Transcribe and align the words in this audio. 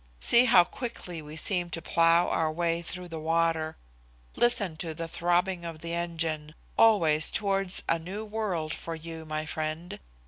See 0.19 0.45
how 0.45 0.63
quickly 0.63 1.21
we 1.21 1.35
seem 1.35 1.69
to 1.69 1.79
plough 1.79 2.27
our 2.27 2.51
way 2.51 2.81
through 2.81 3.09
the 3.09 3.19
water. 3.19 3.77
Listen 4.35 4.75
to 4.77 4.95
the 4.95 5.07
throbbing 5.07 5.63
of 5.63 5.81
that 5.81 5.89
engine, 5.89 6.55
always 6.75 7.29
towards 7.29 7.83
a 7.87 7.99
new 7.99 8.25
world 8.25 8.73
for 8.73 8.95
you, 8.95 9.25
my 9.27 9.45
friend. 9.45 9.99